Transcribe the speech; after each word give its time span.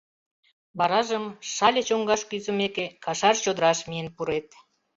Варажым, 0.77 1.25
Шале 1.53 1.81
чоҥгаш 1.87 2.21
кӱзымеке, 2.29 2.85
Кашар 3.05 3.35
чодыраш 3.43 3.79
миен 3.89 4.07
пурет. 4.15 4.47